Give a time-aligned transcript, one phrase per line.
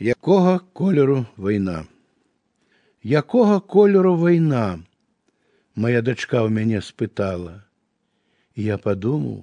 [0.00, 1.84] Якого кольору війна?
[3.02, 4.78] Якого кольору війна?
[5.74, 7.62] Моя дочка у мяне спытала.
[8.54, 9.42] І я подумаў,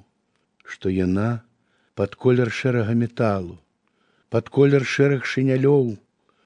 [0.64, 1.44] што яна
[1.94, 3.60] пад колер шэрага металу,
[4.30, 5.98] пад колер шэраг шынялёў,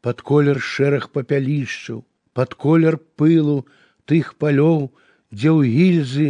[0.01, 2.01] пад колер шэраг папялішчаў,
[2.33, 3.65] пад колер пылу
[4.09, 4.89] тых палёў,
[5.29, 6.27] дзе ў гільзы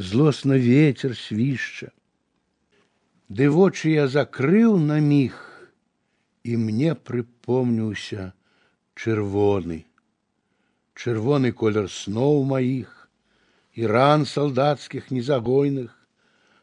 [0.00, 1.92] злосна ветер свішча.
[3.28, 5.47] Ды вочы я закрыў на міг,
[6.47, 8.31] і мне прыпомніўся
[8.99, 9.85] чырвоны.
[10.93, 12.91] Чырвоны колер сноў маіх,
[13.73, 15.95] і ран салдацкіх незагойных,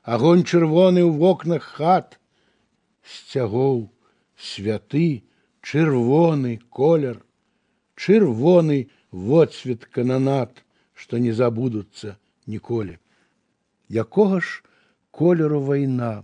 [0.02, 2.20] агонь чырвоны ў вокнах хат,
[3.02, 3.88] сцягоў
[4.36, 5.24] святы,
[5.64, 7.18] чырвоны колер,
[7.96, 12.16] чырвоны водсвет кананат, што не забудуцца
[12.46, 13.00] ніколі.
[13.88, 14.62] Якога ж
[15.10, 16.22] колеру вайна,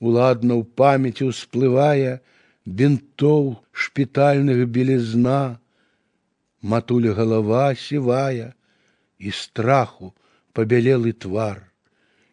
[0.00, 2.24] Уладна ў памяці ўсплывае
[2.66, 5.58] бінтоў шпітальных белізна,
[6.62, 8.52] матуля галава сівая,
[9.18, 10.12] і страху
[10.56, 11.60] пабялелы твар,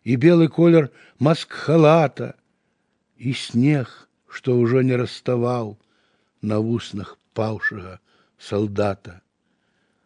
[0.04, 2.34] і белы колер маскхалата,
[3.18, 5.76] і снег, што ўжо не раставаў
[6.42, 8.00] на вуснах паўшага
[8.38, 9.22] салдата.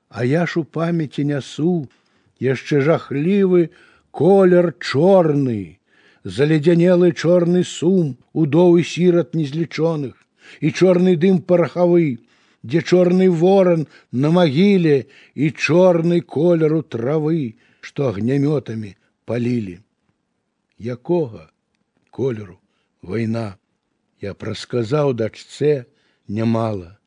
[0.09, 1.87] А я ж у памяці нясу
[2.39, 3.69] яшчэ жахлівы
[4.11, 5.79] колер чорны,
[6.25, 10.15] заледзянелы чорны сум удоў і сірат незлічоных,
[10.59, 12.19] і чорны дым парахавы,
[12.63, 19.79] дзе чорны ворон на магіле і чорны колеру травы, што агнямётамі палілі.
[20.77, 21.49] Якога
[22.09, 22.59] колеру
[23.01, 23.57] вайна
[24.21, 25.85] я прасказаў дачцэ
[26.27, 26.97] нямала,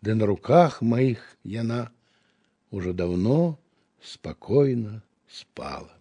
[0.00, 1.92] ды на руках маіх яна
[2.70, 3.58] уже давно
[4.00, 5.92] спакойна спала.